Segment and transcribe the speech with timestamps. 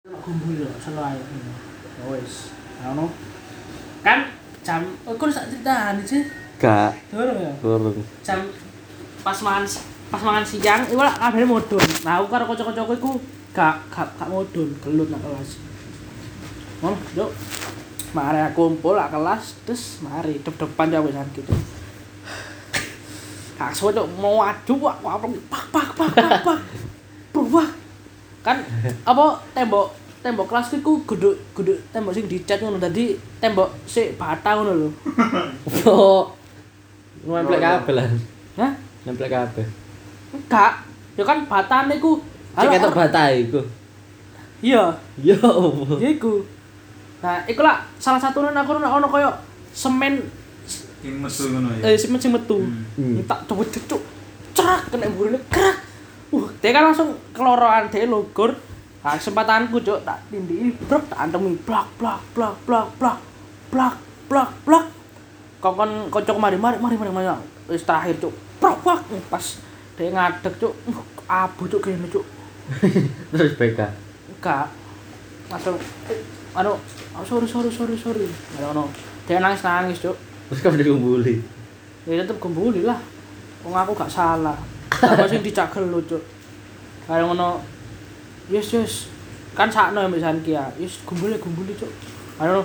[0.00, 3.12] kumpul selain ya wis ngono
[4.00, 4.32] kan
[4.64, 6.24] jam oh kok sak critani sih
[6.56, 8.00] Gak, durung ya kurung.
[8.24, 8.48] jam
[9.20, 9.64] pas mangan
[10.08, 13.10] pas mangan siang iku lah kabeh mudun nah aku karo kanca-kancaku iku
[13.52, 15.60] gak gak gak mudun gelut nang kelas
[16.80, 17.30] ngono yuk
[18.16, 21.52] mari aku kumpul lah kelas terus mari dep-depan ya wisan gitu
[23.60, 25.20] Kak tuh mau adu wak wak
[25.52, 26.58] pak pak pak pak pak
[28.40, 28.56] kan
[29.02, 34.54] apa tembok tembok kelas iku guduk guduk tembok sing dicat ngono tadi tembok si bata
[34.54, 34.88] ngono lho
[35.86, 36.32] Oh.
[37.20, 38.08] Nemplek kabel lah.
[38.56, 38.72] Hah?
[39.04, 39.66] Nemplek kabel.
[40.30, 40.72] enggak
[41.14, 42.22] ya kan batane ku
[42.54, 43.60] Halo, ketok batai iku.
[44.60, 45.36] iya Yo.
[45.98, 46.40] Ya iku
[47.20, 49.28] nah iku lah salah satu aku ono ono koyo
[49.70, 50.24] semen
[51.00, 51.92] Sing metu ngono ya.
[51.92, 52.56] eh semen sing metu
[52.96, 53.20] Hmm.
[53.24, 54.00] tak coba cecuk
[54.52, 55.76] cerak kena burine kerak
[56.30, 58.54] wah dia kan langsung keloroan dia logor
[59.00, 63.18] nah kesempatanku cuk tak tindih brok tak antemi blak blak blak blak blak
[63.70, 63.94] blak
[64.30, 64.86] blak blak.
[65.60, 67.26] Kokon kocok mari mari mari mari mari.
[67.66, 69.00] Wis terakhir cuk brok blak.
[69.26, 69.44] Pas
[69.98, 72.26] dia ngadeg cuk Uh, abu cuk kene cuk.
[73.34, 73.80] Terus BK.
[74.38, 74.68] enggak.
[75.50, 75.76] Langsung
[76.54, 76.76] anu
[77.16, 78.26] oh, sorry sorry sorry sorry.
[78.60, 78.86] Ada ono.
[79.24, 80.16] Dia nangis nangis cuk.
[80.52, 81.34] Terus kamu dikumpuli.
[82.04, 82.98] ya tetep gembuli lah.
[83.64, 84.56] Wong aku gak salah
[85.00, 86.22] apa sing dicagel lu cuk?
[87.08, 87.60] Kaya ngono
[88.52, 88.94] yes yes.
[89.56, 90.68] Kan sakno mbek Zanki ya.
[90.76, 91.90] Yes gumbuli gumbuli cuk.
[92.40, 92.64] Ayo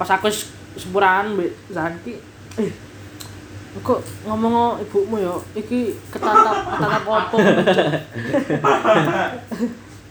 [0.00, 2.16] pas aku wis sepurahan mbek Zanki
[2.56, 2.72] eh
[3.84, 5.36] kok ngomong ibumu ya?
[5.52, 7.88] Iki ketatap ketatap opo Cuk?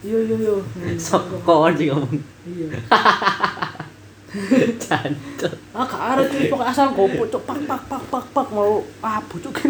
[0.06, 0.54] iya iya iya
[0.94, 2.14] Sok kon sing ngomong.
[2.46, 2.66] iya.
[4.82, 5.52] Jancuk.
[5.72, 7.42] ah gak cuy pokoknya asal gopo cuk.
[7.42, 9.54] Pak pak pak pak pak mau abu cuk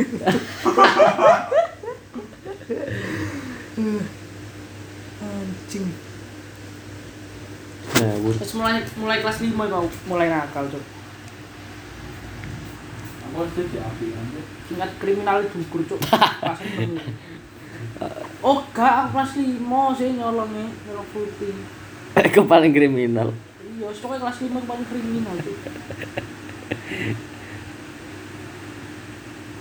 [5.22, 5.86] anjing
[7.86, 8.34] Nah, wur.
[8.34, 10.82] Terus mulai mulai kelas 5 kau mulai nakal cuk
[13.24, 14.06] Aku wis dadi api
[14.66, 16.00] tingkat kriminal dukur cuk
[16.42, 17.06] Pasen penuh.
[18.42, 19.62] oh gak aku kelas 5
[19.96, 21.54] sih nyolongnya nyolong putih
[22.26, 23.30] Iku paling kriminal.
[23.62, 25.56] iya pokoknya kelas 5 paling kriminal cuk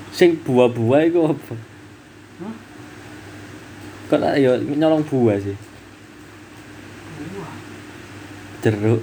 [0.10, 1.54] Sing buah-buah iku apa?
[2.42, 2.56] Hah?
[4.06, 5.58] Kok tak yo nyolong buah sih.
[7.38, 7.54] wah
[8.62, 9.02] Jeruk.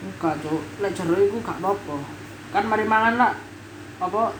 [0.00, 0.62] enggak cuk.
[0.80, 1.96] Lek jero iku gak apa-apa.
[2.56, 3.32] Kan mari mangan lah
[4.00, 4.32] apa?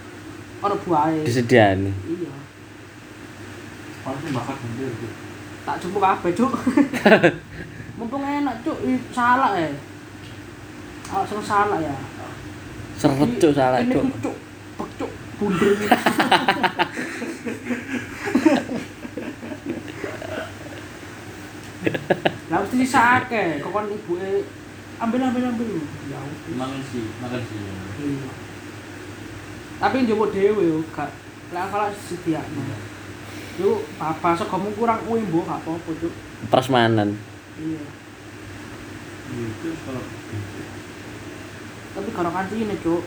[0.65, 1.21] Ono buahe.
[1.25, 1.93] Disediani.
[2.09, 2.33] iya.
[4.01, 5.09] Paling bakat gede itu.
[5.69, 6.53] tak jupuk kabeh cuk.
[8.01, 8.81] Mumpung enak cuk.
[9.13, 9.77] Salah eh.
[11.13, 11.93] Awak sing salah ya?
[12.97, 14.05] Seret cuk salah ini cuk.
[14.09, 14.37] ku cuk
[14.97, 15.11] cuk
[15.41, 15.73] bunder
[22.71, 24.47] mesti disake kok kon ibuke
[25.03, 25.69] ambil ambil ambil
[26.07, 26.55] ya wis.
[26.55, 27.59] Makan sih, makan sih.
[27.99, 28.31] Iya.
[29.83, 31.11] tapi njupuk dhewe yo gak
[31.51, 32.63] lek kalau sediakno
[33.59, 36.15] yo bapak segomu kurang kuwi mbok gak apa-apa cuk
[36.47, 37.19] Prasmanan.
[37.59, 37.83] iya
[39.35, 40.03] Itu kalau
[41.91, 43.03] tapi karo kantine cuk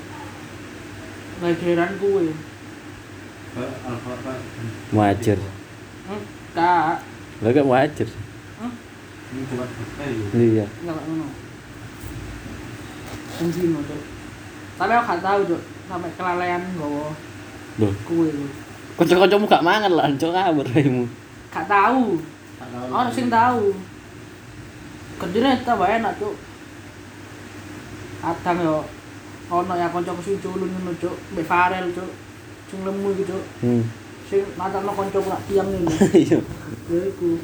[1.39, 2.35] nggak geran kuwe
[3.53, 4.37] Pak Alfa Pak.
[4.91, 5.39] Wajar.
[6.11, 6.99] enggak
[7.39, 8.09] Lah gak wajar.
[8.09, 8.19] Ini bukan
[8.59, 9.22] fakta ya.
[9.33, 10.65] Iya.
[10.65, 11.27] enggak kayak ngono
[13.41, 14.01] Enzino cuk
[14.73, 17.09] tapi aku gak tahu cuk sampai kelalaian nggawa
[17.81, 18.45] Loh, kuwe lho
[18.93, 21.09] kanca-kancamu gak mangan lah, cuk ngawur raimu.
[21.49, 22.21] gak tahu.
[22.93, 23.73] Ono sing tahu.
[25.17, 26.35] Kerjanya tambah enak cuk
[28.21, 28.77] kadang yo
[29.49, 32.09] ono ya kancaku sing culun ngono cuk mbek Farel cuk
[32.69, 33.83] sing lemu iku cuk Hmm.
[34.29, 35.89] sing natano kancaku nak tiang ini.
[36.23, 36.37] Iya.
[36.87, 37.41] ya iku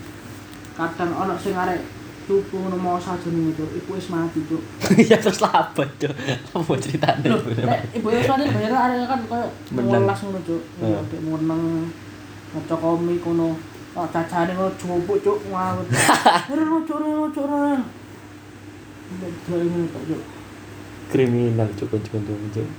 [0.79, 1.83] kadang ono sing arek
[2.23, 4.63] tuku ngono mau saja nih cuk iku wis mati cuk.
[4.95, 6.13] Iya terus apa, cuk?
[6.55, 7.27] Apa ceritane?
[7.99, 10.61] Ibu wis mati bayar arek kan koyo melas ngono cuk.
[10.79, 11.91] Ya meneng
[12.55, 13.59] maca komik ngono.
[13.97, 15.87] Oh cacane ngono jupuk cuk ngawut
[16.47, 17.49] ora cuk ora cuk
[19.51, 20.21] ngono cuk.
[21.11, 22.69] Kriminal cuk kanca-kancamu cuk.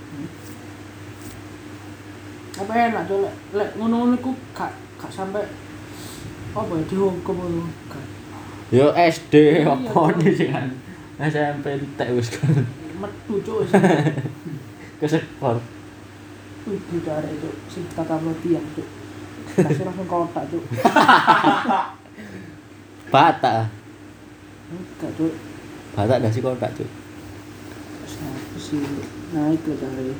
[2.60, 3.28] apa enak cuk?
[3.52, 5.44] Lek ngono-ngono iku gak gak sampai
[6.50, 7.62] apa ya dihukum ngono
[8.70, 10.22] Yo SD apa Cuk.
[10.22, 10.70] nih sih kan?
[11.18, 12.54] SMP entek wis kan.
[13.00, 13.66] metu cuk
[15.00, 15.56] Kesekor.
[16.68, 18.88] Wih, bocah arek cuk, sing tata tiang cuk.
[19.56, 20.60] Kasih langsung kotak cuk.
[23.12, 23.72] Batak.
[24.70, 25.32] Enggak cuk.
[25.96, 26.90] Batak dah sih kotak cuk.
[28.04, 28.84] Siapa sih?
[29.32, 30.12] Nah itu cari.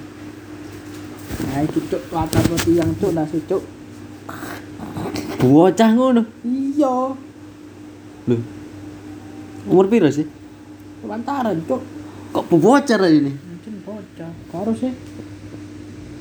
[1.44, 3.62] Nah itu cuk, tata tiang cuk, nasi cuk.
[5.40, 6.22] Bocah ngono.
[6.44, 7.16] Iya.
[8.28, 8.36] Lho,
[9.68, 10.28] Umur piro sih?
[11.04, 11.80] Lantaran, cuk.
[12.36, 13.32] Kok bocor ini?
[13.32, 14.30] Mungkin bocah.
[14.52, 14.92] Karo sih.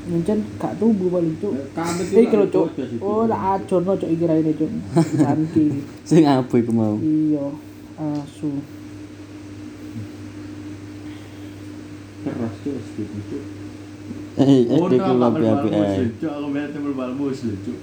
[0.10, 1.54] Mungkin gak tubuh paling cuk.
[1.76, 2.68] Kambing Eh kalau cuk.
[3.04, 4.72] Oh, lah ajono cuk iki raine cuk.
[4.96, 5.66] Santi.
[6.10, 6.96] Sing apa iku mau?
[7.00, 7.48] Iya.
[8.00, 8.52] Asu.
[12.20, 13.44] keras cuk segitu cuk.
[14.40, 15.68] Eh, Oh, SD ku lebih api.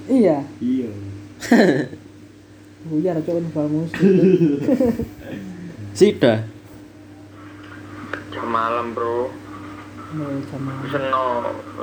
[0.09, 0.37] Iya.
[0.57, 0.89] Iya.
[2.87, 3.91] Buyar cuk kan bamus.
[5.97, 6.33] Sida.
[8.31, 9.27] Jam malam bro,
[10.13, 10.71] Nih sama.
[10.85, 11.23] pesen no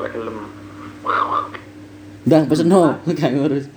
[0.00, 0.38] lagi lem.
[2.24, 3.68] Dah pesen no, gak ngurus.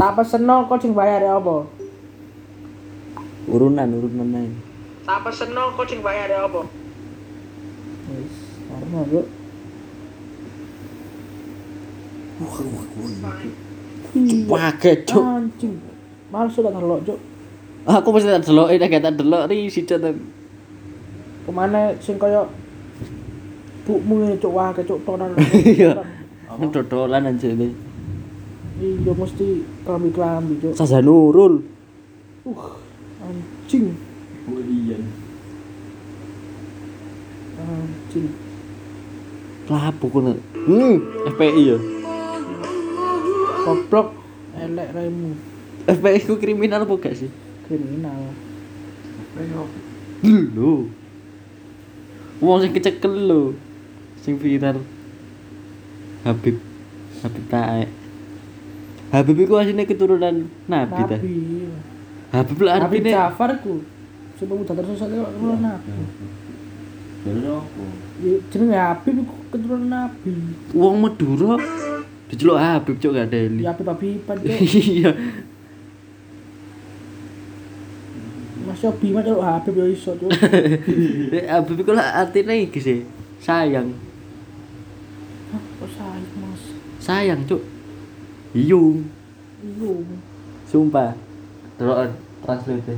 [0.00, 1.68] Tak peseno kok sing bayar ya apa?
[3.52, 4.48] Urunan, urunan ae.
[5.04, 6.64] Tak peseno kok sing bayar ya apa?
[8.08, 8.34] Wis,
[8.66, 9.26] karena cuk.
[12.40, 13.69] Iya.
[14.50, 15.22] Wage, cuk.
[15.22, 15.74] Anjing.
[16.34, 17.18] Males sudah ngelok cuk.
[17.86, 20.10] Aku mesti tak delok, ini gak tak delok ri sida ta.
[21.46, 22.44] Ke mana sing kaya
[23.86, 25.34] bukmu ini cuk wah cuk tonan.
[25.54, 26.02] Iya.
[26.50, 27.70] Dodolan ini.
[28.80, 30.74] Iya mesti kelambi-kelambi cuk.
[30.74, 31.62] Saza Nurul.
[32.42, 32.74] Uh,
[33.22, 33.94] anjing.
[34.44, 35.04] Bu Ian.
[37.62, 38.26] Anjing.
[39.70, 40.34] Lapo kono.
[40.66, 40.98] Hmm,
[41.30, 41.99] FPI ya.
[43.60, 44.08] Goblok
[44.56, 45.36] elek raimu.
[45.88, 47.30] FPI ku kriminal apa gak sih?
[47.68, 48.32] Kriminal.
[49.36, 49.64] Apa?
[50.26, 50.90] Lho.
[52.40, 53.56] Wong sing kecekel lho.
[54.20, 54.80] Sing viral.
[56.24, 56.60] Habib.
[57.24, 57.88] Habib Taek.
[59.10, 61.16] Habib iku asline keturunan Nabi ta.
[61.18, 61.34] Nabi.
[62.30, 63.82] Habib lah Nabi artine Jafar ku.
[64.38, 65.90] Sebab udah tersesat kok keturunan Nabi.
[67.20, 67.84] Dari apa?
[68.24, 69.16] Ya, jenenge Habib
[69.50, 70.32] keturunan Nabi.
[70.76, 71.56] wong Madura
[72.30, 73.66] diceluk Habib cuk gak deli.
[73.66, 74.48] Ya Habib Habiban cuk.
[74.70, 75.10] Iya.
[78.62, 80.30] Mas yo bima cuk Habib yo iso cuk.
[81.34, 83.02] Eh, Habib iku lah artine iki sih.
[83.42, 83.90] Sayang.
[85.50, 86.62] Hah, kok sayang Mas?
[87.02, 87.62] Sayang cuk.
[88.54, 89.10] Iyung.
[89.66, 89.92] Iya.
[90.70, 91.18] Sumpah.
[91.82, 92.14] Delok
[92.46, 92.94] translate.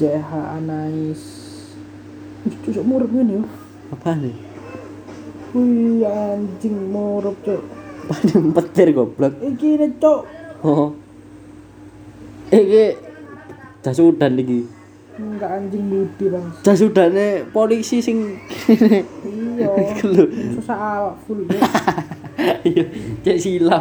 [0.00, 1.22] JH Anais.
[2.48, 3.44] Wih, cuk murep ngene yo.
[3.92, 4.45] Apa nih?
[5.56, 7.64] Wih, anjing murep cuk.
[8.12, 9.32] Paling petir goblok.
[9.40, 10.20] Iki ne cuk.
[10.60, 10.92] Oh.
[12.52, 12.84] Iki
[13.80, 14.68] jas udan iki.
[15.16, 16.44] Enggak anjing budi bang.
[16.60, 18.36] Jas udane polisi sing
[18.68, 19.72] Iya.
[20.60, 21.48] Susah awak full.
[22.68, 22.84] Iya,
[23.24, 23.80] cek silau.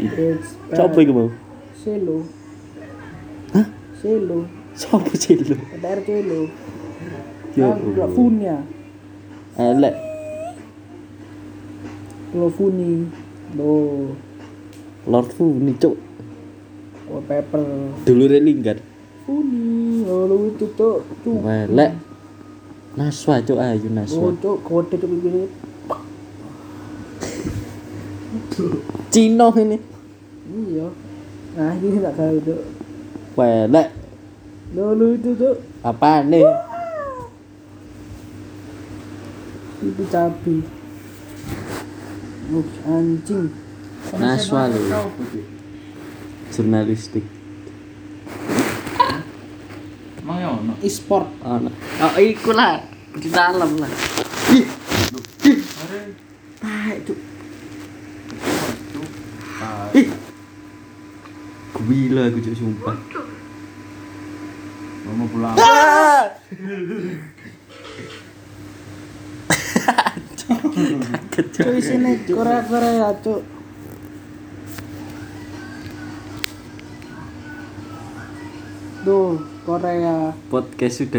[0.00, 1.28] It's Coba iku mau.
[1.76, 2.24] Selo.
[3.52, 3.66] Hah?
[4.00, 4.48] Selo.
[4.72, 5.60] Sopo Selo.
[7.52, 7.66] Yo.
[7.68, 8.64] Ah, Dua Funya.
[9.60, 9.94] Elek.
[12.32, 13.04] Lo Funi.
[13.60, 13.68] Lo.
[15.04, 15.96] Lord Fu nih cuk.
[17.12, 17.60] Oh, Pepper.
[18.08, 18.80] Dulure linggar.
[19.28, 20.00] Funi.
[20.08, 21.04] Oh, lo itu tuh.
[21.20, 21.44] Cuk.
[21.44, 21.92] Elek.
[22.96, 24.28] Naswa cuk ayu Oh, Naswa.
[24.40, 24.56] cuk.
[24.64, 25.44] Kode cuk begini.
[29.12, 29.76] Cino ini.
[30.50, 30.88] Iya.
[31.58, 32.60] Nah, ini tak tahu cuk.
[33.36, 33.88] Welek.
[34.72, 35.54] Lo lo itu tuh.
[35.84, 36.69] Apa nih?
[39.80, 40.60] Itu cabi.
[42.52, 43.48] Oh, anjing.
[44.20, 45.08] Naswa lho.
[46.52, 47.24] Jurnalistik.
[50.20, 50.76] Emang ya ono?
[50.84, 51.32] E-sport.
[51.40, 51.72] Ono.
[51.72, 52.84] Oh, iku lah.
[53.16, 53.88] Di dalam lah.
[55.80, 56.00] Are
[56.60, 57.16] Taek cuk.
[58.92, 59.08] cuk.
[59.64, 60.12] Ah, Ih.
[61.80, 62.96] Gila aku cuk sumpah.
[65.10, 65.58] mau pulang.
[71.30, 73.40] Cuk sini Korea Korea cuk.
[79.00, 80.36] Duh, Korea.
[80.52, 81.08] Podcast sudah